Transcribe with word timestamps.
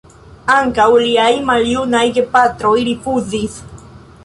Ankaŭ 0.53 0.87
liaj 1.03 1.27
maljunaj 1.51 2.03
gepatroj 2.17 2.75
rifuzis. 2.91 3.63